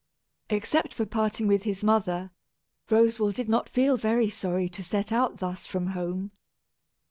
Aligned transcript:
Except 0.49 0.95
for 0.95 1.05
parting 1.05 1.45
with 1.45 1.61
his 1.61 1.83
mother, 1.83 2.31
Roswal 2.89 3.31
did 3.31 3.47
not 3.47 3.69
feel 3.69 3.97
very 3.97 4.31
sorry 4.31 4.67
to 4.67 4.83
set 4.83 5.11
out 5.11 5.37
thus 5.37 5.67
from 5.67 5.91
home. 5.93 6.31